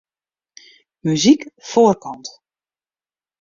[1.03, 2.27] Muzyk foarkant.